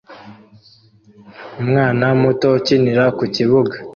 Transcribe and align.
Umwana 1.61 2.05
muto 2.21 2.47
ukinira 2.57 3.03
ku 3.17 3.23
kibuga 3.35 3.75